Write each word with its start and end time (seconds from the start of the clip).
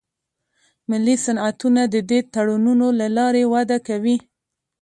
ملي 0.89 1.15
صنعتونه 1.25 1.81
د 1.93 1.95
دې 2.09 2.19
تړونونو 2.33 2.87
له 2.99 3.07
لارې 3.17 3.43
وده 3.53 3.77
کوي 3.87 4.17